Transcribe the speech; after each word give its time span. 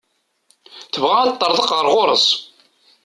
Tebɣa 0.93 1.17
ad 1.21 1.29
teṭṭerḍeq 1.31 1.69
ɣer 1.73 1.85
ɣur-s. 1.93 2.27